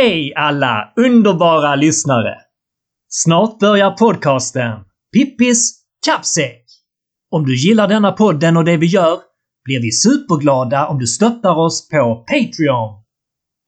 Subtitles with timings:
[0.00, 2.34] Hej alla underbara lyssnare!
[3.08, 4.78] Snart börjar podcasten
[5.12, 6.64] Pippis kappsäck.
[7.30, 9.18] Om du gillar denna podden och det vi gör
[9.64, 13.04] blir vi superglada om du stöttar oss på Patreon.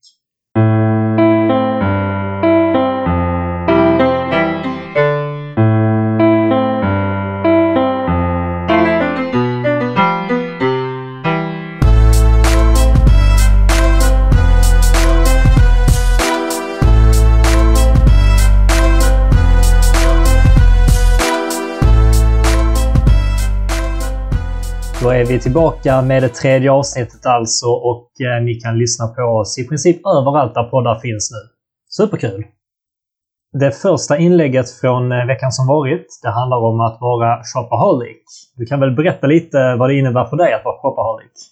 [25.03, 29.23] Då är vi tillbaka med det tredje avsnittet alltså och eh, ni kan lyssna på
[29.23, 31.39] oss i princip överallt där poddar finns nu.
[31.89, 32.45] Superkul!
[33.53, 38.53] Det första inlägget från eh, veckan som varit, det handlar om att vara shopaholic.
[38.57, 41.51] Du kan väl berätta lite vad det innebär för dig att vara shopaholic?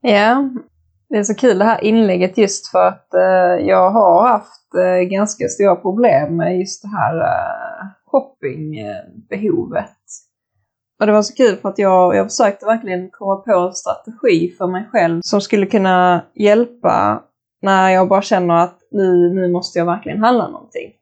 [0.00, 0.50] Ja,
[1.08, 4.72] det är så kul det här inlägget just för att eh, jag har haft
[5.10, 7.22] ganska stora problem med just det här
[8.06, 9.98] shoppingbehovet.
[11.00, 14.54] Och det var så kul för att jag, jag försökte verkligen komma på en strategi
[14.58, 17.22] för mig själv som skulle kunna hjälpa
[17.62, 20.92] när jag bara känner att nu, nu måste jag verkligen handla någonting.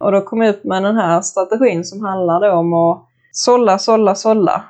[0.00, 4.14] Och då kom jag upp med den här strategin som handlar om att sålla, sålla,
[4.14, 4.64] sålla.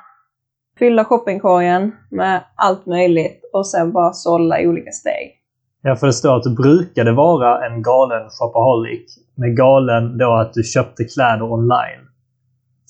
[0.79, 5.37] Fylla shoppingkorgen med allt möjligt och sen bara sålla i olika steg.
[5.83, 9.19] Jag förstår att du brukade vara en galen shopaholic.
[9.35, 12.10] Med galen då att du köpte kläder online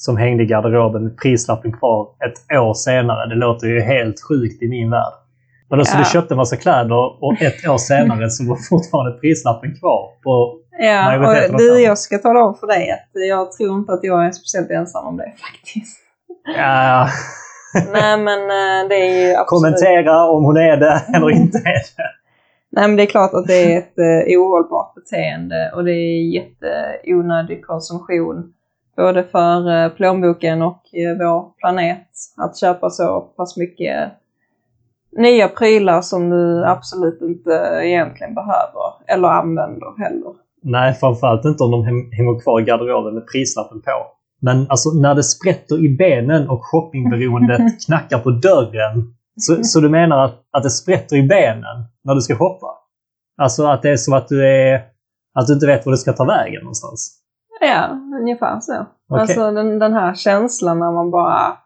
[0.01, 3.29] som hängde i garderoben med prislappen kvar ett år senare.
[3.29, 5.13] Det låter ju helt sjukt i min värld.
[5.71, 5.99] Men alltså Ja.
[5.99, 10.57] du köpte en massa kläder och ett år senare så var fortfarande prislappen kvar på
[10.83, 11.19] Ja,
[11.53, 14.31] och du, jag ska tala om för dig att jag tror inte att jag är
[14.31, 15.99] speciellt ensam om det faktiskt.
[16.57, 17.09] Ja,
[17.93, 19.49] Nej men eh, det är ju absolut...
[19.49, 22.11] kommentera om hon är det eller inte är det.
[22.73, 26.35] Nej men det är klart att det är ett eh, ohållbart beteende och det är
[26.35, 28.53] jätteonödig konsumtion.
[28.97, 32.09] Både för eh, plånboken och eh, vår planet.
[32.37, 34.13] Att köpa så pass mycket
[35.17, 40.33] nya prylar som du absolut inte egentligen behöver eller använder heller.
[40.63, 44.07] Nej, framförallt inte om de häng- hänger kvar i garderoben med prislappen på.
[44.43, 49.15] Men alltså när det sprätter i benen och shoppingberoendet knackar på dörren.
[49.37, 52.67] Så, så du menar att, att det sprätter i benen när du ska shoppa?
[53.43, 54.75] Alltså att det är som att du är...
[55.35, 57.20] Att du inte vet var du ska ta vägen någonstans?
[57.61, 58.87] Ja, ungefär så.
[59.09, 59.21] Okej.
[59.21, 61.57] Alltså den, den här känslan när man bara,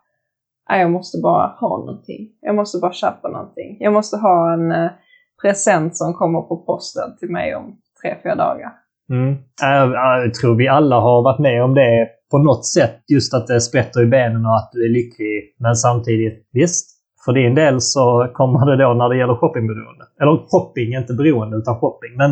[0.71, 2.29] nej, jag måste bara ha någonting.
[2.41, 3.77] Jag måste bara köpa någonting.
[3.81, 4.91] Jag måste ha en eh,
[5.43, 8.73] present som kommer på posten till mig om tre, fyra dagar.
[9.11, 9.37] Mm.
[9.63, 9.91] Jag,
[10.25, 13.03] jag tror vi alla har varit med om det på något sätt.
[13.09, 15.55] Just att det sprätter i benen och att du är lycklig.
[15.59, 16.91] Men samtidigt, visst.
[17.25, 20.05] För din del så kommer det då när det gäller shoppingberoende.
[20.21, 22.17] Eller shopping, inte beroende utan shopping.
[22.17, 22.31] Men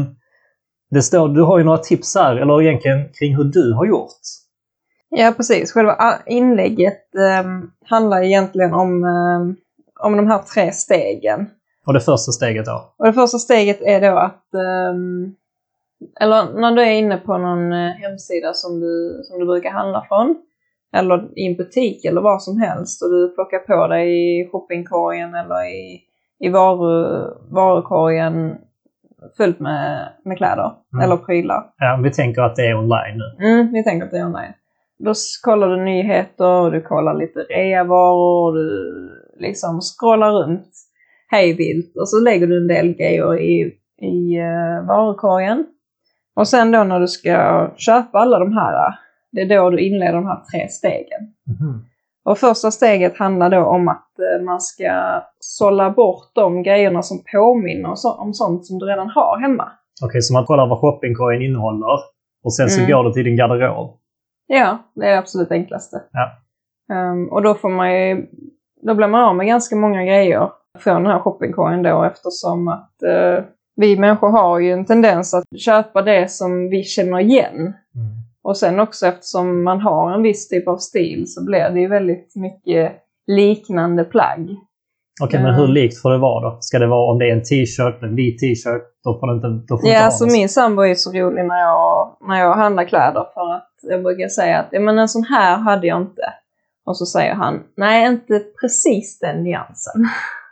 [0.94, 4.20] det står, du har ju några tips här, eller egentligen kring hur du har gjort.
[5.08, 5.72] Ja, precis.
[5.72, 7.50] Själva ah, inlägget eh,
[7.84, 11.46] handlar egentligen om, eh, om de här tre stegen.
[11.86, 12.94] Och det första steget då.
[12.98, 15.34] Och det första steget är då att, ehm,
[16.20, 20.04] eller när du är inne på någon eh, hemsida som du, som du brukar handla
[20.08, 20.36] från,
[20.96, 25.34] eller i en butik eller vad som helst och du plockar på dig i shoppingkorgen
[25.34, 26.00] eller i,
[26.40, 28.56] i varu, varukorgen
[29.36, 31.04] fullt med, med kläder Mm.
[31.04, 31.64] eller prylar.
[31.78, 33.46] Ja, vi tänker att det är online nu.
[33.46, 34.52] Mm, vi tänker att det är online.
[34.98, 35.12] Då
[35.42, 38.70] kollar du nyheter och du kollar lite reavaror och du
[39.38, 40.68] liksom scrollar runt
[41.28, 45.66] hej vilt och så lägger du en del grejer i, i uh, varukorgen.
[46.36, 48.94] Och sen då när du ska köpa alla de här,
[49.32, 51.20] det är då du inleder de här tre stegen.
[51.46, 51.84] Mhm.
[52.24, 57.18] Och första steget handlar då om att eh, man ska sålla bort de grejerna som
[57.32, 57.88] påminner
[58.20, 59.68] om sånt som du redan har hemma.
[60.04, 61.98] Okej, så man kollar vad shoppingkorgen innehåller.
[62.44, 62.90] Och sen så Mm.
[62.90, 63.96] går du till din garderob.
[64.46, 66.02] Ja, det är det absolut enklaste.
[66.12, 66.30] Ja.
[66.94, 68.26] Ehm, och då får man ju,
[68.82, 73.02] då blir man av med ganska många grejer från den här shoppingkorgen då eftersom att
[73.02, 73.44] eh,
[73.76, 77.54] vi människor har ju en tendens att köpa det som vi känner igen.
[77.94, 78.21] Mm.
[78.44, 81.88] Och sen också eftersom man har en viss typ av stil så blir det ju
[81.88, 82.92] väldigt mycket
[83.26, 84.56] liknande plagg.
[85.22, 85.56] Okej, men Ja.
[85.60, 86.58] hur likt får det vara då?
[86.60, 89.66] Ska det vara om det är en t-shirt, en vit t-shirt, då får det inte,
[89.68, 92.54] då får det Ja, inte alltså min sambo är så rolig när jag, när jag
[92.54, 96.00] handlar kläder för att jag brukar säga att ja, men en sån här hade jag
[96.00, 96.22] inte.
[96.86, 100.08] Och så säger han, nej inte precis den nyansen.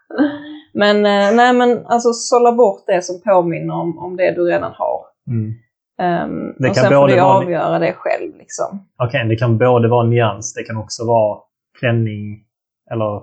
[0.74, 4.72] Men eh, nej men alltså sålla bort det som påminner om, om det du redan
[4.74, 5.00] har.
[5.30, 5.52] Mm.
[6.00, 8.86] Ehm, Det och kan sen får både du vara- avgöra det själv liksom.
[9.02, 11.38] Okej, det kan både vara nyans, det kan också vara
[11.80, 12.38] klänning
[12.90, 13.22] eller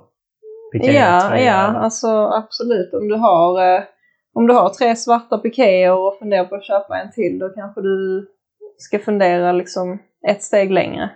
[0.73, 0.91] piké.
[0.93, 2.93] Ja, ja, alltså absolut.
[2.93, 3.83] Om du har, eh,
[4.35, 7.81] om du har tre svarta pikéer och funderar på att köpa en till, då kanske
[7.81, 8.27] du
[8.77, 11.09] ska fundera liksom ett steg längre.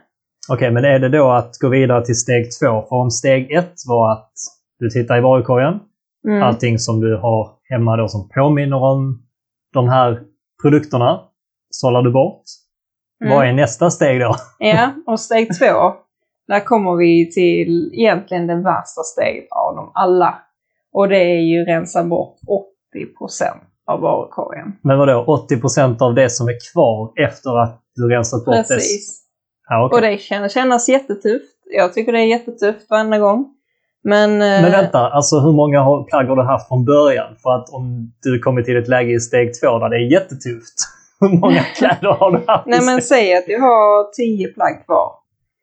[0.52, 2.82] Okej, men är det då att gå vidare till steg två?
[2.90, 4.32] För om steg ett var att
[4.80, 5.80] du tittar i varukorgen,
[6.28, 6.44] Mm.
[6.44, 9.22] allting som du har hemma då som påminner om
[9.74, 10.20] de här
[10.62, 11.20] produkterna
[11.72, 12.44] sållar du bort.
[13.24, 13.36] Mm.
[13.36, 14.36] Vad är nästa steg då?
[14.60, 15.94] Ja, och steg två,
[16.48, 20.36] där kommer vi till egentligen det värsta steget av dem alla.
[20.94, 22.38] Och det är ju rensa bort
[22.96, 23.44] 80%
[23.88, 24.74] av varukorgen.
[24.84, 28.74] Men vadå, 80% av det som är kvar efter att du rensat bort det?
[28.76, 29.22] Precis.
[29.70, 29.96] Ja, okej.
[29.96, 31.58] Och det kan kännas jättetufft.
[31.74, 33.46] Jag tycker det är jättetufft varenda gång.
[34.04, 37.36] Men, eh, Men vänta, alltså hur många plagg har du haft från början?
[37.44, 40.76] För att om du kommer till ett läge i steg två där det är jättetufft,
[41.22, 42.68] hur många kläder har du haft?
[42.68, 45.12] Nej men säg att jag har 10 plagg kvar.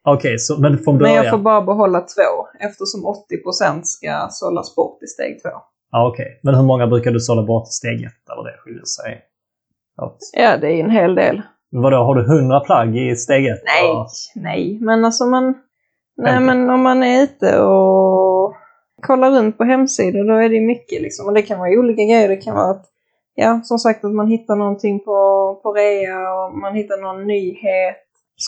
[0.05, 1.17] Okej, så, men från Men början?
[1.25, 3.01] jag får bara behålla två eftersom
[3.75, 5.49] 80% ska sållas bort i steg två.
[5.93, 6.41] Ja, okej.
[6.43, 8.31] Men hur många brukar du sålla bort i steg ett?
[8.33, 9.21] Eller det skiljer sig
[10.03, 10.19] åt.
[10.33, 11.43] Ja, det är en hel del.
[11.71, 13.63] Vadå, har du 100 plagg i steg ett?
[13.65, 14.07] Nej, Ja.
[14.35, 14.79] nej.
[14.81, 15.55] Men alltså man...
[16.17, 18.55] Nej, men om man är ute och
[19.03, 21.27] kollar runt på hemsidor då är det mycket liksom.
[21.27, 22.29] Och det kan vara olika grejer.
[22.29, 22.85] Det kan vara att,
[23.43, 25.19] ja, som sagt att man hittar någonting på,
[25.63, 27.97] på rea och man hittar någon nyhet.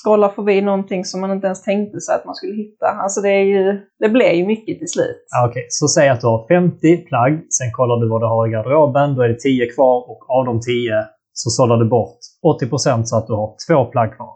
[0.02, 2.86] Scrollar förbi någonting som man inte ens tänkte sig att man skulle hitta.
[2.86, 5.24] Alltså det är ju, det blir ju mycket till slut.
[5.48, 7.32] Okej, så säg att du har 50 plagg.
[7.58, 9.14] Sen kollar du vad du har i garderoben.
[9.14, 10.92] Då är det 10 kvar och av de 10
[11.32, 12.18] så sållar du bort
[12.62, 14.34] 80% så att du har två plagg kvar.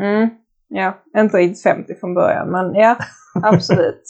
[0.00, 0.28] Mm.
[0.68, 2.96] Ja, inte riktigt 50 från början, men ja,
[3.42, 4.02] absolut.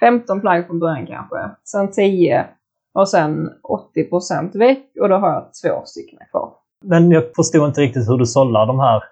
[0.00, 1.38] 15 plagg från början kanske.
[1.64, 2.46] Sen 10
[2.94, 3.50] och sen
[3.96, 6.52] 80% väck och då har jag två stycken kvar.
[6.84, 9.02] Men jag förstod inte riktigt hur du sållar de här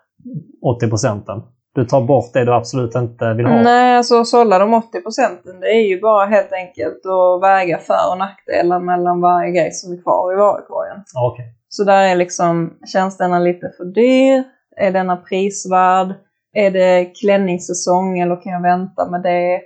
[0.63, 1.43] 80 procenten.
[1.75, 3.63] Du tar bort det du absolut inte vill ha.
[3.63, 8.13] Nej, alltså sålla de 80 procenten, det är ju bara helt enkelt att väga för
[8.13, 11.05] och nackdelar mellan varje grej som är kvar i varukorgen.
[11.17, 11.55] Okej.
[11.69, 14.45] Så där är liksom, känns denna lite för dyr?
[14.77, 16.15] Är denna prisvärd?
[16.53, 19.61] Är det klänningssäsong eller kan jag vänta med det?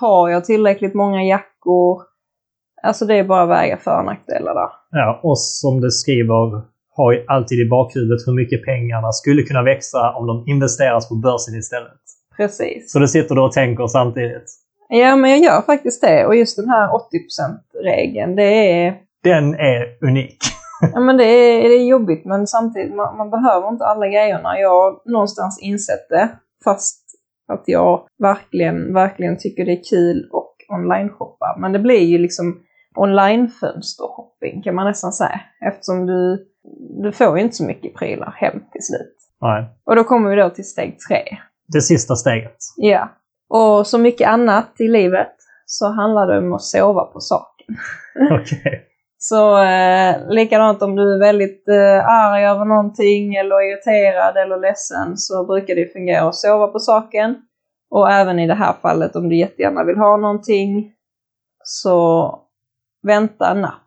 [0.00, 2.02] Har jag tillräckligt många jackor?
[2.84, 4.68] Alltså det är bara väga för och nackdelar där.
[4.90, 6.62] Ja, och som du skriver,
[6.96, 11.14] har ju alltid i bakhuvudet hur mycket pengarna skulle kunna växa om de investeras på
[11.14, 12.00] börsen istället.
[12.36, 12.92] Precis.
[12.92, 14.44] Så du sitter då och tänker samtidigt.
[14.88, 16.26] Ja, men jag gör faktiskt det.
[16.26, 20.38] Och just den här 80%-regeln, det är, Den är unik.
[20.94, 24.58] ja, men det är, det är jobbigt men samtidigt, man, man behöver inte alla grejerna.
[24.58, 26.28] Jag har någonstans insett det,
[26.64, 27.00] fast
[27.48, 31.56] att jag verkligen, verkligen tycker det är kul och online-shoppa.
[31.60, 32.60] Men det blir ju liksom
[32.96, 35.40] online-fönstershopping kan man nästan säga.
[35.66, 36.46] Eftersom du,
[37.02, 39.16] du får ju inte så mycket prylar hem till slut.
[39.40, 39.64] Nej.
[39.86, 41.22] Och då kommer vi då till steg tre.
[41.72, 42.56] Det sista steget.
[42.76, 43.08] Ja.
[43.48, 45.34] Och som mycket annat i livet
[45.66, 47.76] så handlar det om att sova på saken.
[48.40, 48.90] Okej.
[49.18, 55.16] Så eh, likadant om du är väldigt eh, arg över någonting eller irriterad eller ledsen
[55.16, 57.36] så brukar det fungera att sova på saken.
[57.90, 60.92] Och även i det här fallet om du jättegärna vill ha någonting
[61.64, 62.30] så
[63.04, 63.80] vänta en natt.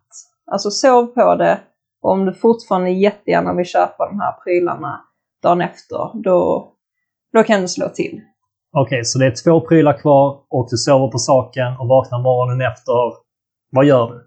[0.52, 1.60] Alltså sov på det
[2.02, 5.02] och om du fortfarande jättegärna vill köpa de här prylarna
[5.44, 6.74] dagen efter då,
[7.34, 8.22] då kan du slå till.
[8.78, 12.68] Okej, så det är två prylar kvar och du sover på saken och vaknar morgonen
[12.68, 12.94] efter.
[13.72, 14.24] Vad gör du?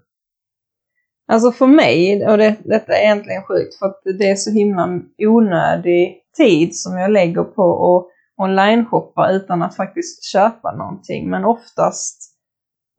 [1.32, 5.00] Alltså för mig, och det, detta är egentligen sjukt för att det är så himla
[5.18, 8.06] onödig tid som jag lägger på att
[8.44, 11.30] online-shoppa utan att faktiskt köpa någonting.
[11.30, 12.29] Men oftast,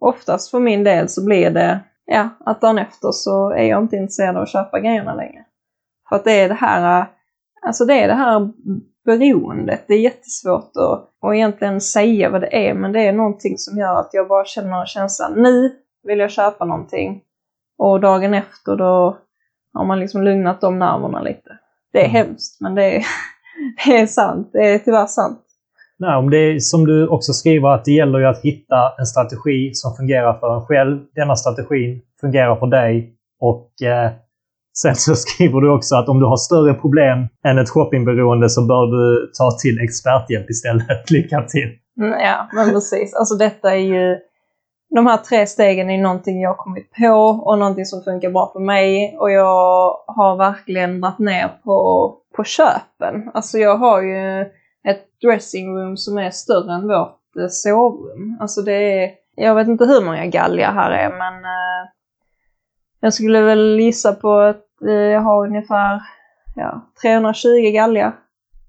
[0.02, 3.96] oftast för min del så blir det ja, att dagen efter så är jag inte
[3.96, 5.46] intresserad av att köpa grejerna längre.
[6.10, 7.06] För att det är det här,
[7.62, 8.52] alltså det är det här
[9.06, 9.84] beroendet.
[9.88, 13.78] Det är jättesvårt att, att egentligen säga vad det är men det är någonting som
[13.78, 17.22] gör att jag bara känner känslan nu vill jag köpa någonting.
[17.78, 19.18] Och dagen efter då
[19.74, 21.58] har man liksom lugnat de nerverna lite.
[21.94, 22.12] Det är Mm.
[22.12, 23.06] hemskt men det är,
[23.86, 24.50] det är sant.
[24.54, 25.46] Det är tyvärr sant.
[26.02, 29.06] Nej, om det är som du också skriver att det gäller ju att hitta en
[29.06, 31.00] strategi som fungerar för en själv.
[31.16, 34.12] Denna strategin fungerar för dig och eh,
[34.78, 38.62] sen så skriver du också att om du har större problem än ett shoppingberoende så
[38.66, 41.12] bör du ta till experthjälp istället.
[41.12, 41.70] Lycka till!
[42.00, 43.14] Mm, Ja, men precis.
[43.14, 44.18] Alltså detta är ju...
[44.96, 47.14] De här tre stegen är någonting jag har kommit på
[47.46, 49.18] och någonting som funkar bra för mig.
[49.20, 53.32] Och jag har verkligen varit ner på, på köpen.
[53.34, 54.46] Alltså jag har ju
[54.88, 58.38] ett dressingroom som är större än vårt eh, sovrum.
[58.40, 59.12] Alltså det är...
[59.36, 61.34] Jag vet inte hur många galgar här är men...
[61.34, 61.90] eh,
[63.00, 66.02] Jag skulle väl gissa på att eh, jag har ungefär
[66.56, 68.16] ja, 320 galgar.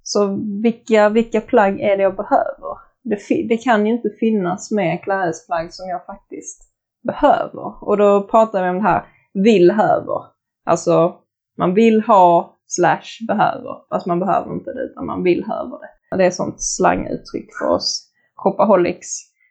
[0.03, 2.77] Så vilka, vilka plagg är det jag behöver?
[3.05, 6.63] Det, det kan ju inte finnas mer klädesplagg som jag faktiskt
[7.03, 7.85] behöver.
[7.85, 9.05] Och då pratar vi om det här
[9.35, 10.23] vill-höver.
[10.67, 11.15] Alltså,
[11.59, 13.89] man vill ha slash behöver.
[13.89, 15.89] Fast man behöver inte det, utan man vill höver det.
[16.17, 19.09] Det är ett sånt slanguttryck för oss shopaholics.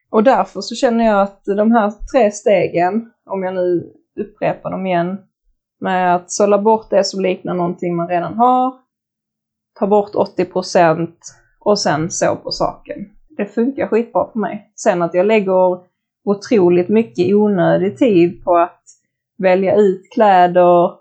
[0.09, 4.85] Och därför så känner jag att de här tre stegen, om jag nu upprepar dem
[4.85, 5.17] igen,
[5.79, 8.73] med att sålla bort det som liknar någonting man redan har,
[9.79, 11.07] ta bort 80%
[11.59, 12.97] och sen så på saken.
[13.37, 14.71] Det funkar skitbra för mig.
[14.75, 15.79] Sen att jag lägger
[16.25, 18.83] otroligt mycket onödig tid på att
[19.37, 21.00] välja ut kläder,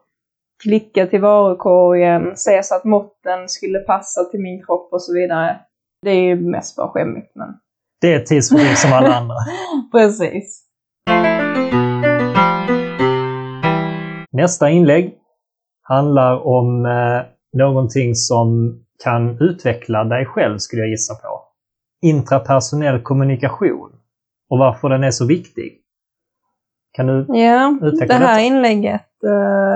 [0.62, 5.60] klicka till varukorgen, se så att måtten skulle passa till min kropp och så vidare.
[6.02, 7.48] Det är ju mest bara skämmigt men...
[8.00, 9.36] Det är tidsfördriv som alla andra.
[9.92, 10.66] Precis.
[14.32, 15.14] Nästa inlägg
[15.82, 17.22] handlar om eh,
[17.58, 21.42] någonting som kan utveckla dig själv, skulle jag gissa på.
[22.02, 23.92] Intrapersonell kommunikation
[24.50, 25.76] och varför den är så viktig.
[26.92, 28.40] Kan du ja, utveckla det här detta?
[28.40, 29.02] inlägget,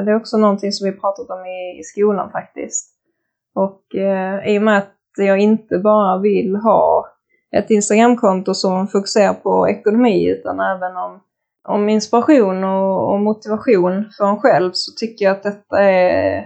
[0.04, 2.90] det är också någonting som vi pratat om i, i skolan faktiskt.
[3.54, 7.06] Och eh, i och med att jag inte bara vill ha
[7.56, 11.20] ett Instagramkonto som fokuserar på ekonomi utan även om,
[11.68, 16.44] om inspiration och, och motivation för en själv så tycker jag att detta är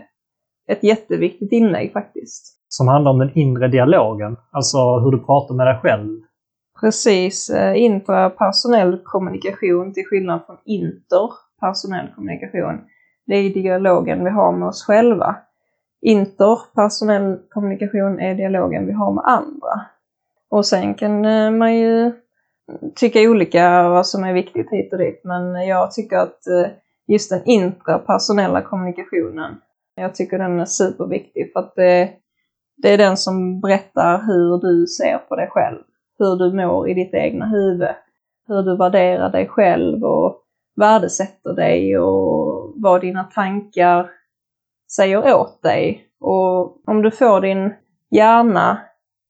[0.68, 2.58] ett jätteviktigt inlägg faktiskt.
[2.68, 6.20] Som handlar om den inre dialogen, alltså hur du pratar med dig själv.
[6.80, 10.56] Precis, eh, intrapersonell kommunikation till skillnad från
[11.58, 12.80] interpersonell kommunikation.
[13.26, 15.36] Det är dialogen vi har med oss själva.
[16.00, 19.80] Interpersonell kommunikation är dialogen vi har med andra.
[20.50, 22.12] Och sen kan eh, man ju
[22.96, 26.70] tycka olika vad som är viktigt hit och dit, men jag tycker att eh,
[27.06, 29.56] just den intrapersonella kommunikationen,
[29.94, 32.10] jag tycker den är superviktig för att det,
[32.76, 35.82] det är den som berättar hur du ser på dig själv,
[36.18, 37.94] hur du mår i ditt egna huvud,
[38.48, 40.44] hur du värderar dig själv och
[40.78, 44.10] värdesätter dig och vad dina tankar
[44.96, 46.04] säger åt dig.
[46.20, 47.74] Och om du får din
[48.10, 48.78] hjärna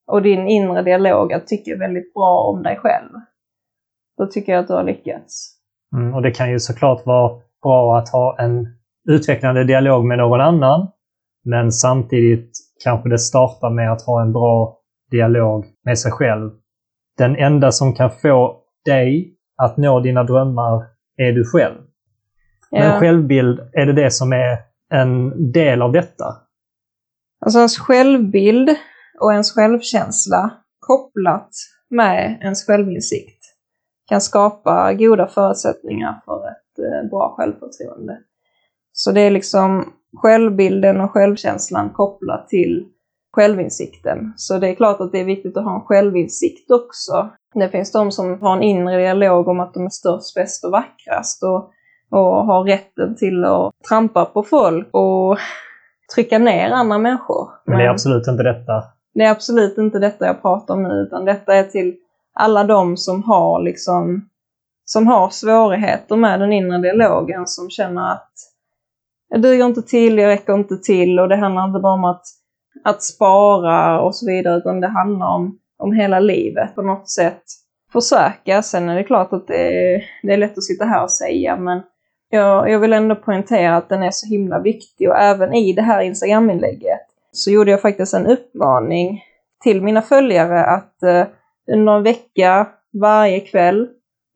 [0.07, 3.11] och din inre dialog att tycka väldigt bra om dig själv,
[4.19, 5.55] då tycker jag att du har lyckats.
[5.97, 8.69] Mm, och det kan ju såklart vara bra att ha en
[9.09, 10.89] utvecklande dialog med någon annan.
[11.45, 12.51] Men samtidigt
[12.85, 14.79] kanske det startar med att ha en bra
[15.11, 16.51] dialog med sig själv.
[17.19, 21.77] Den enda som kan få dig att nå dina drömmar är du själv.
[22.71, 23.01] Men Ja.
[23.01, 24.59] självbild, är det det som är
[24.93, 26.25] en del av detta?
[27.41, 28.69] Alltså ens självbild
[29.21, 31.51] och ens självkänsla kopplat
[31.91, 33.45] med ens självinsikt
[34.09, 38.19] kan skapa goda förutsättningar för ett eh, bra självförtroende.
[38.93, 42.89] Så det är liksom självbilden och självkänslan kopplat till
[43.33, 44.33] självinsikten.
[44.37, 47.29] Så det är klart att det är viktigt att ha en självinsikt också.
[47.55, 50.71] Det finns de som har en inre dialog om att de är störst, bäst och
[50.71, 51.71] vackrast och,
[52.11, 55.39] och har rätten till att trampa på folk och
[56.15, 57.49] trycka ner andra människor.
[57.67, 58.85] Men det är absolut inte detta.
[59.15, 61.97] Det är absolut inte detta jag pratar om nu, utan detta är till
[62.35, 64.29] alla de som har liksom
[64.91, 68.33] som har svårigheter med den inre dialogen, som känner att
[69.29, 72.23] jag duger inte till, jag räcker inte till och det handlar inte bara om att,
[72.85, 77.43] att spara och så vidare, utan det handlar om, om hela livet på något sätt.
[77.93, 81.11] Försöka, sen är det klart att det är, det är lätt att sitta här och
[81.11, 81.83] säga, men
[82.31, 85.83] jag, jag vill ändå poängtera att den är så himla viktig och även i det
[85.83, 87.01] här Instagram-inlägget
[87.33, 89.23] så gjorde jag faktiskt en uppmaning
[89.63, 91.27] till mina följare att eh,
[91.73, 92.67] under en vecka
[93.01, 93.89] varje kväll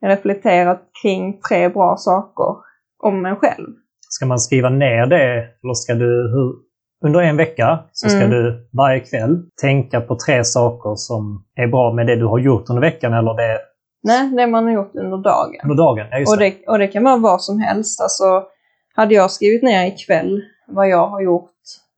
[0.06, 2.56] reflektera kring tre bra saker
[3.02, 3.68] om en själv.
[4.08, 6.54] Ska man skriva ner det eller ska du hur,
[7.04, 8.30] under en vecka så ska Mm.
[8.30, 12.70] du varje kväll tänka på tre saker som är bra med det du har gjort
[12.70, 13.58] under veckan eller det
[14.04, 15.60] Nej, det man har gjort under dagen.
[15.62, 16.06] under dagen.
[16.10, 16.54] Ja, just Och det.
[16.68, 18.00] och det kan vara vad som helst.
[18.00, 18.42] Alltså,
[18.94, 21.50] hade jag skrivit ner ikväll vad jag har gjort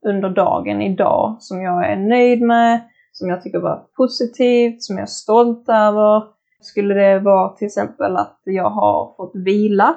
[0.07, 2.79] under dagen idag som jag är nöjd med,
[3.11, 6.23] som jag tycker var positivt, som jag är stolt över.
[6.61, 9.95] Skulle det vara till exempel att jag har fått vila.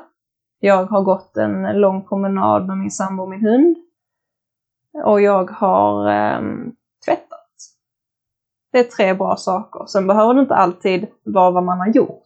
[0.60, 3.76] Jag har gått en lång promenad med min sambo och min hund.
[5.04, 6.40] Och jag har eh,
[7.04, 7.48] tvättat.
[8.72, 9.86] Det är tre bra saker.
[9.86, 12.24] Sen behöver det inte alltid vara vad man har gjort.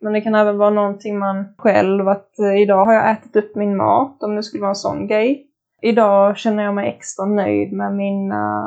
[0.00, 3.56] Men det kan även vara någonting man själv, att eh, idag har jag ätit upp
[3.56, 5.46] min mat, om det skulle vara en sån grej.
[5.82, 8.64] Idag känner jag mig extra nöjd med mina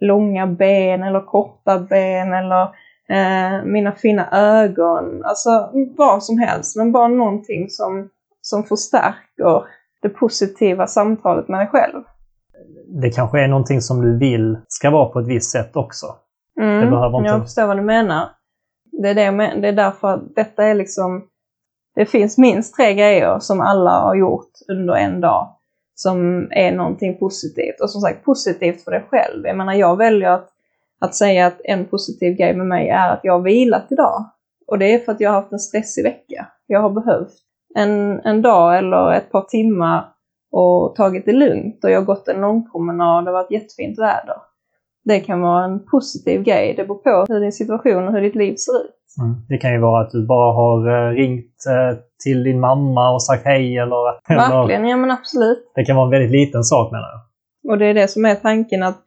[0.00, 2.62] långa ben eller korta ben eller
[3.08, 5.24] eh, mina fina ögon.
[5.24, 8.10] Alltså vad som helst, men bara någonting som,
[8.40, 9.64] som förstärker
[10.02, 12.02] det positiva samtalet med dig själv.
[13.02, 16.06] Det kanske är någonting som du vill ska vara på ett visst sätt också.
[16.60, 18.28] Mm, Det behöver inte- Jag förstår vad du menar.
[19.02, 21.24] Det är, det, men- det är därför att detta är liksom...
[21.94, 25.48] Det finns minst tre grejer som alla har gjort under en dag
[25.94, 27.80] som är någonting positivt.
[27.82, 29.46] Och som sagt, positivt för dig själv.
[29.46, 30.48] Jag menar, jag väljer att,
[31.00, 34.24] att säga att en positiv grej med mig är att jag har vilat idag.
[34.66, 36.46] Och det är för att jag har haft en stressig vecka.
[36.66, 37.32] Jag har behövt
[37.74, 40.13] en, en dag eller ett par timmar
[40.56, 41.84] och tagit det lugnt.
[41.84, 44.36] Och jag har gått en lång promenad, det har varit jättefint väder.
[45.04, 46.74] Det kan vara en positiv grej.
[46.76, 48.94] Det beror på hur din situation och hur ditt liv ser ut.
[49.20, 49.34] Mm.
[49.48, 53.22] Det kan ju vara att du bara har eh, ringt eh, till din mamma och
[53.22, 55.72] sagt hej eller, eller Verkligen, ja men absolut.
[55.74, 57.72] Det kan vara en väldigt liten sak menar jag.
[57.72, 59.00] Och det är det som är tanken att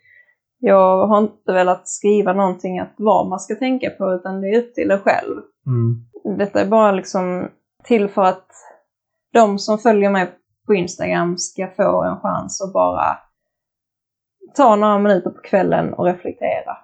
[0.59, 4.59] jag har inte velat skriva någonting att vad man ska tänka på utan det är
[4.59, 5.35] upp till dig själv.
[5.67, 6.37] Mm.
[6.37, 7.49] Detta är bara liksom
[7.83, 8.47] till för att
[9.33, 10.27] de som följer mig
[10.67, 13.17] på Instagram ska få en chans att bara
[14.55, 16.77] ta några minuter på kvällen och reflektera.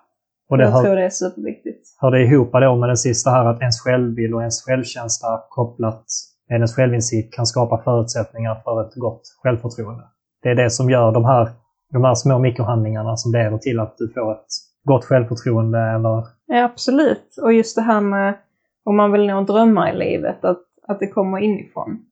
[0.50, 1.98] Och det jag hör, tror det är superviktigt.
[2.02, 6.06] hör det ihop då med den sista här att ens självbild och ens självkänsla kopplat
[6.50, 10.04] med ens självinsikt kan skapa förutsättningar för ett gott självförtroende.
[10.44, 11.50] Det är det som gör de här,
[11.94, 14.48] de här små mikrohandlingarna som leder till att du får ett
[14.84, 17.38] gott självförtroende eller Ja, absolut.
[17.42, 18.38] Och just det här med
[18.84, 22.06] om man vill nå drömmar i livet, att, att det kommer inifrån.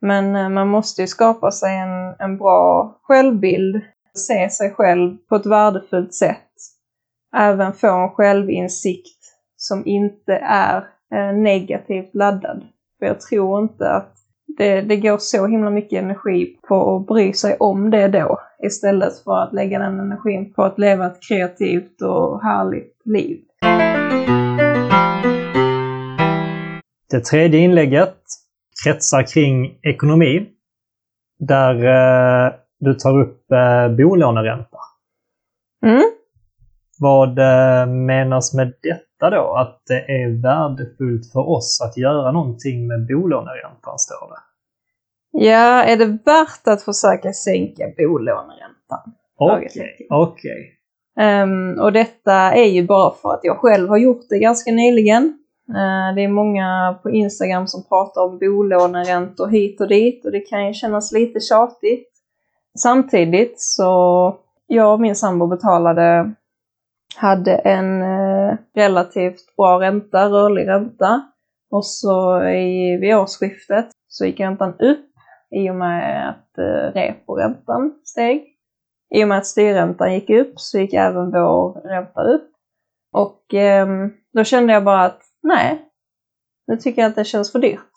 [0.00, 3.80] Men eh, man måste ju skapa sig en, en bra självbild,
[4.14, 6.42] se sig själv på ett värdefullt sätt.
[7.36, 9.18] Även få en självinsikt
[9.56, 10.76] som inte är
[11.14, 12.64] eh, negativt laddad.
[12.98, 14.12] För jag tror inte att
[14.58, 18.40] det, det går så himla mycket energi på att bry sig om det då.
[18.62, 23.40] Istället för att lägga den energin på att leva ett kreativt och härligt liv.
[27.10, 28.16] Det tredje inlägget
[28.84, 30.46] kretsar kring ekonomi.
[31.38, 34.78] Där eh, du tar upp eh, bolåneränta.
[35.86, 36.02] Mm.
[36.98, 39.54] Vad eh, menas med detta då?
[39.56, 44.40] Att det är värdefullt för oss att göra någonting med bolåneräntan, står det.
[45.46, 49.12] Ja, är det värt att försöka sänka bolåneräntan?
[49.38, 50.06] Okej, Frågetecken.
[50.10, 50.72] okej.
[51.20, 55.38] Ehm, och detta är ju bara för att jag själv har gjort det ganska nyligen.
[55.68, 60.40] Eh, det är många på Instagram som pratar om bolåneräntor hit och dit och det
[60.40, 62.12] kan ju kännas lite tjatigt.
[62.78, 66.32] Samtidigt så, jag och min sambo betalade,
[67.16, 71.22] hade en eh, relativt bra ränta, rörlig ränta.
[71.70, 75.06] Och så i, vid årsskiftet så gick räntan upp
[75.50, 78.44] i och med att eh, reporäntan steg.
[79.14, 82.50] I och med att styrräntan gick upp så gick även vår ränta upp.
[83.12, 83.86] Och eh,
[84.32, 85.82] då kände jag bara att nej,
[86.66, 87.90] nu tycker jag att det känns för dyrt.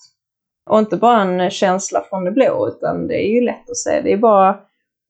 [0.69, 4.01] Och inte bara en känsla från det blå, utan det är ju lätt att se.
[4.01, 4.59] Det är bara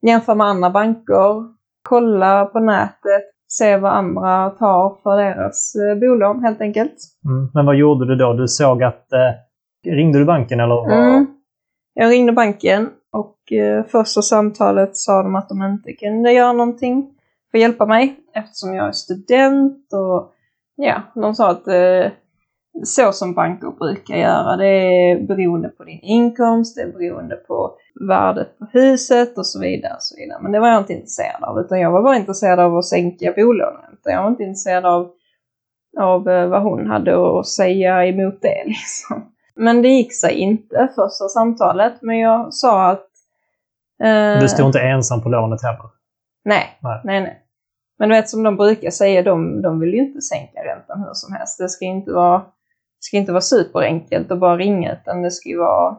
[0.01, 1.43] jämföra med andra banker,
[1.89, 6.95] kolla på nätet, se vad andra tar för deras eh, bolån helt enkelt.
[7.25, 7.49] Mm.
[7.53, 8.33] Men vad gjorde du då?
[8.33, 9.13] Du såg att...
[9.13, 10.75] Eh, ringde du banken eller?
[10.75, 10.91] Vad?
[10.91, 11.27] Mm.
[11.93, 17.11] Jag ringde banken och eh, första samtalet sa de att de inte kunde göra någonting
[17.51, 20.33] för att hjälpa mig eftersom jag är student och
[20.75, 22.11] ja, de sa att eh,
[22.83, 27.71] så som banker brukar göra, det är beroende på din inkomst, det är beroende på
[28.09, 29.93] värdet på huset och så vidare.
[29.93, 30.39] Och så vidare.
[30.41, 33.33] Men det var jag inte intresserad av, utan jag var bara intresserad av att sänka
[33.35, 33.97] bolånen.
[34.03, 35.11] Jag var inte intresserad av,
[35.99, 38.63] av eh, vad hon hade att säga emot det.
[38.65, 39.31] Liksom.
[39.55, 43.07] Men det gick sig inte första samtalet, men jag sa att...
[44.03, 45.89] eh, Du stod inte ensam på lånet heller?
[46.45, 47.01] Nej, Nej.
[47.03, 47.45] nej, nej.
[47.99, 51.13] Men du vet som de brukar säga, de, de vill ju inte sänka räntan hur
[51.13, 51.57] som helst.
[51.59, 52.41] Det ska inte vara,
[52.99, 55.97] ska inte vara superenkelt att bara ringa, utan det ska ju vara,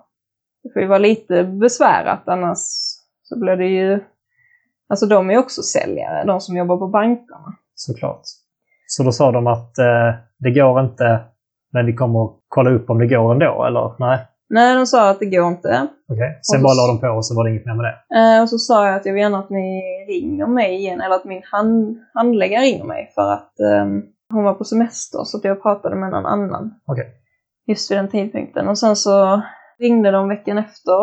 [0.63, 2.59] det får ju vara lite besvärat annars
[3.23, 4.01] så blir det ju,
[4.89, 7.55] alltså de är ju också säljare, de som jobbar på bankerna.
[7.75, 8.23] Såklart.
[8.87, 11.21] Så då sa de att eh, det går inte,
[11.73, 13.95] men vi kommer att kolla upp om det går ändå, eller?
[13.99, 14.19] Nej?
[14.53, 15.87] Nej, de sa att det går inte.
[16.13, 16.39] Okej.
[16.43, 18.19] Sen så- bara la de på och så var det inget mer med det?
[18.37, 21.15] Eh, och så sa jag att jag vill gärna att ni ringer mig igen, eller
[21.15, 25.45] att min hand, handläggare ringer mig för att ehm, hon var på semester så att
[25.45, 26.75] jag pratade med någon annan.
[26.87, 27.07] Okej.
[27.67, 28.69] Just vid den tidpunkten.
[28.69, 29.43] Och sen så
[29.79, 31.03] ringde de veckan efter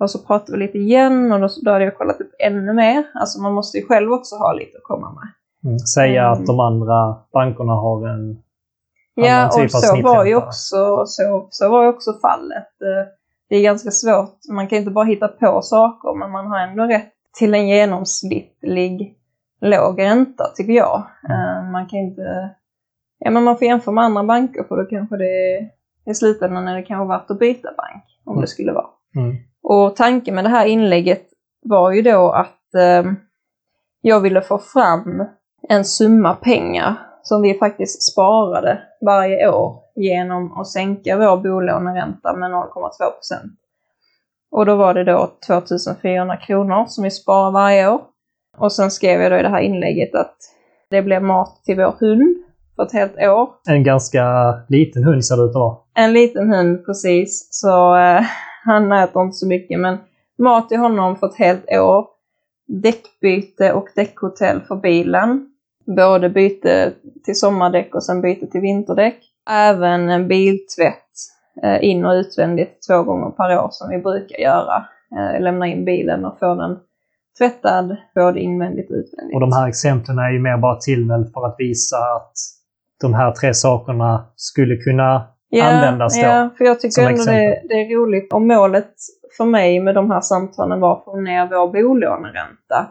[0.00, 3.04] och så pratade vi lite igen och då, då hade jag kollat upp ännu mer.
[3.14, 5.28] Alltså man måste ju själv också ha lite att komma med.
[5.64, 5.78] Mm.
[5.78, 6.32] Säga Mm.
[6.32, 8.42] att de andra bankerna har en
[9.14, 10.46] Ja, annan typ och av så var ju snittränta.
[10.46, 12.66] också, så, så var ju också fallet.
[12.82, 13.12] Eh,
[13.48, 16.84] Det är ganska svårt, man kan inte bara hitta på saker, men man har ändå
[16.84, 19.18] rätt till en genomsnittlig
[19.60, 20.96] låg ränta, tycker jag.
[21.30, 22.50] Eh, Man kan inte...
[23.26, 25.58] Ja, men man får jämföra med andra banker, för då kanske det
[26.10, 28.40] i slutändan är det kanske värt att byta bank, om Mm.
[28.40, 28.86] det skulle vara.
[29.16, 29.36] Mm.
[29.62, 31.22] Och tanken med det här inlägget
[31.62, 33.12] var ju då att eh,
[34.00, 35.24] jag ville få fram
[35.68, 42.50] en summa pengar som vi faktiskt sparade varje år genom att sänka vår bolåneränta med
[42.50, 43.52] 0,2 procent.
[44.50, 48.00] Och då var det då 2400 kronor som vi sparar varje år.
[48.58, 50.36] Och sen skrev jag då i det här inlägget att
[50.90, 52.36] det blir mat till vår hund
[52.76, 53.48] för ett helt år.
[53.68, 54.24] En ganska
[54.68, 55.76] liten hund ser det ut att vara.
[55.94, 58.22] En liten hund precis, så eh,
[58.64, 59.98] han äter inte så mycket men
[60.38, 62.06] mat till honom för ett helt år.
[62.68, 65.46] Däckbyte och däckhotell för bilen.
[65.96, 66.92] Både byte
[67.24, 69.18] till sommardäck och sen byte till vinterdäck.
[69.50, 71.12] Även en biltvätt
[71.62, 74.84] eh, in och utvändigt två gånger per år som vi brukar göra.
[75.16, 76.78] Eh, lämna in bilen och få den
[77.38, 79.34] tvättad både invändigt och utvändigt.
[79.34, 82.32] Och de här exemplen är ju mer bara till för att visa att
[83.00, 86.26] de här tre sakerna skulle kunna ja, användas då.
[86.26, 88.32] Ja, för jag tycker ändå det, det är roligt.
[88.32, 88.92] Om målet
[89.36, 92.86] för mig med de här samtalen var att få ner vår bolåneränta.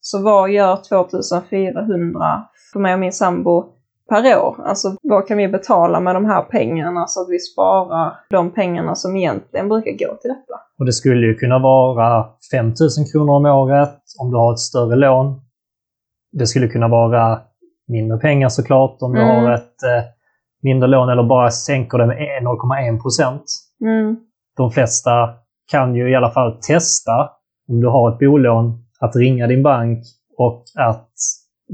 [0.00, 2.42] Så vad gör 2400
[2.72, 3.64] för mig och min sambo
[4.08, 4.56] per år?
[4.64, 8.94] Alltså vad kan vi betala med de här pengarna så att vi sparar de pengarna
[8.94, 10.60] som egentligen brukar gå till detta?
[10.78, 12.74] Och det skulle ju kunna vara 5 000
[13.12, 15.40] kronor om året om du har ett större lån.
[16.32, 17.40] Det skulle kunna vara
[17.90, 19.44] mindre pengar såklart om du Mm.
[19.44, 20.04] har ett eh,
[20.62, 23.44] mindre lån eller bara sänker det med 0,1 procent.
[23.80, 24.16] Mm.
[24.56, 25.34] De flesta
[25.70, 27.30] kan ju i alla fall testa
[27.68, 30.04] om du har ett bolån att ringa din bank
[30.38, 31.08] och att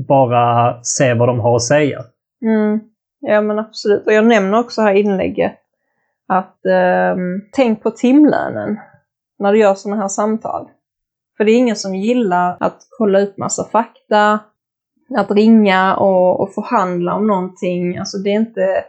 [0.08, 2.00] bara se vad de har att säga.
[2.42, 2.80] Mm.
[3.20, 4.06] Ja men absolut.
[4.06, 5.52] Och jag nämner också här i inlägget
[6.28, 8.76] att ehm, tänk på timlönen
[9.38, 10.68] när du gör sådana här samtal.
[11.36, 14.38] För det är ingen som gillar att kolla upp massa fakta,
[15.14, 17.98] att ringa och, och förhandla om någonting.
[17.98, 18.84] Alltså det är inte...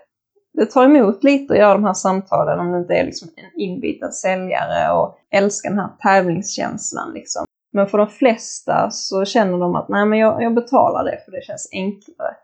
[0.53, 3.61] Det tar emot lite att göra de här samtalen om det inte är liksom en
[3.61, 7.45] inbiten säljare och älskar den här tävlingskänslan liksom.
[7.73, 11.31] Men för de flesta så känner de att nej men jag, jag betalar det för
[11.31, 12.35] det känns enklare.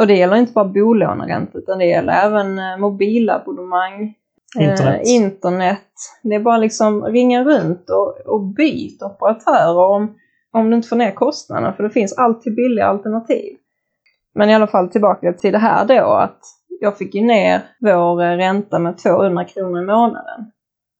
[0.00, 4.14] Och det gäller inte bara bolåneränta utan det gäller även eh, mobilabonnemang,
[4.58, 5.06] Internet.
[5.06, 5.88] Eh, internet.
[6.22, 10.14] Det är bara liksom ringa runt och, och byt operatörer om,
[10.52, 13.56] om du inte får ner kostnaderna för det finns alltid billiga alternativ.
[14.34, 16.40] Men i alla fall tillbaka till det här då att
[16.80, 20.50] jag fick ju ner vår ränta med 200 kronor i månaden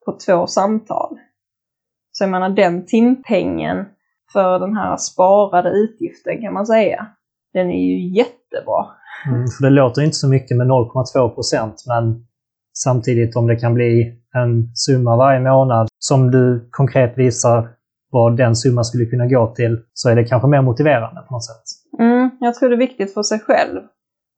[0.04, 1.18] på två samtal.
[2.12, 3.84] Så jag menar den timpengen
[4.32, 7.06] för den här sparade utgiften kan man säga,
[7.52, 8.86] den är ju jättebra.
[9.26, 12.26] Mm, för det låter inte så mycket med 0,2 procent, men
[12.78, 17.75] samtidigt om det kan bli en summa varje månad som du konkret visar
[18.16, 21.44] vad den summan skulle kunna gå till, så är det kanske mer motiverande på något
[21.44, 21.66] sätt.
[21.98, 23.80] Mm, jag tror det är viktigt för sig själv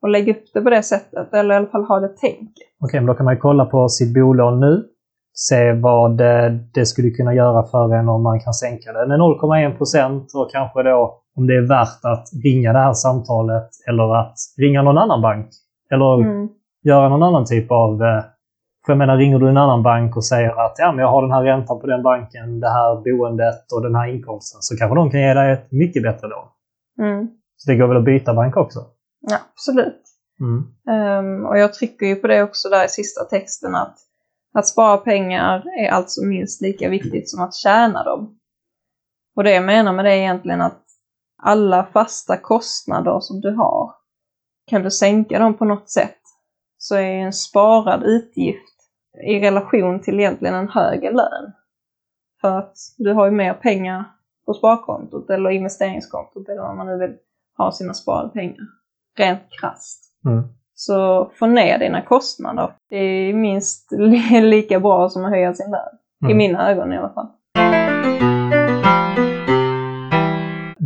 [0.04, 2.68] att lägga upp det på det sättet, eller i alla fall ha det tänket.
[2.84, 4.84] Okej, men då kan man ju kolla på sitt bolån nu,
[5.32, 9.18] se vad eh, det skulle kunna göra för en om man kan sänka det med
[9.20, 14.16] 0,1 procent och kanske då om det är värt att ringa det här samtalet eller
[14.20, 15.48] att ringa någon annan bank.
[15.92, 16.48] Eller Mm.
[16.84, 18.02] göra någon annan typ av...
[18.88, 21.22] För jag menar, ringer du en annan bank och säger att ja, men jag har
[21.22, 24.94] den här räntan på den banken, det här boendet och den här inkomsten, så kanske
[24.94, 26.48] de kan ge dig ett mycket bättre lån.
[27.00, 27.28] Mm.
[27.56, 28.78] Så det går väl att byta bank också?
[29.20, 30.02] Ja, absolut.
[30.40, 30.64] Mm.
[30.90, 33.96] Ehm, och jag trycker ju på det också där i sista texten att
[34.54, 38.38] att spara pengar är alltså minst lika viktigt som att tjäna dem.
[39.36, 40.82] Och det jag menar med det är egentligen att
[41.42, 43.90] alla fasta kostnader som du har,
[44.66, 46.18] kan du sänka dem på något sätt
[46.78, 48.77] så är en sparad utgift
[49.26, 51.52] i relation till egentligen en högre lön.
[52.40, 54.04] För att du har ju mer pengar
[54.46, 57.16] på sparkontot eller investeringskontot eller vad man nu vill
[57.56, 58.56] ha sina sparade pengar.
[59.18, 60.04] Rent krasst.
[60.26, 60.42] Mm.
[60.74, 62.70] Så få ner dina kostnader.
[62.90, 65.98] Det är minst li- lika bra som att höja sin lön.
[66.22, 66.36] I Mm.
[66.38, 67.28] mina ögon i alla fall.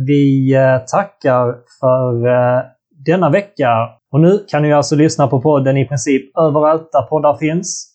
[0.07, 2.61] Vi eh, tackar för eh,
[3.05, 3.89] denna vecka.
[4.11, 7.92] Och nu kan ni alltså lyssna på podden i princip överallt där poddar finns.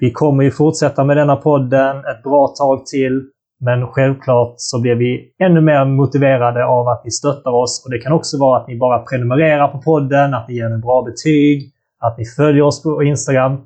[0.00, 3.22] Vi kommer ju fortsätta med denna podden ett bra tag till.
[3.60, 7.82] Men självklart så blir vi ännu mer motiverade av att ni stöttar oss.
[7.84, 10.80] Och det kan också vara att ni bara prenumererar på podden, att ni ger en
[10.80, 13.56] bra betyg, att ni följer oss på Instagram.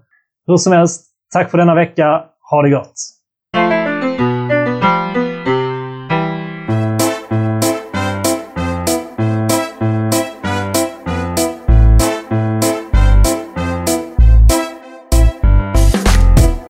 [0.47, 2.25] Hur som helst, tack för denna vecka.
[2.51, 2.95] Ha det gott!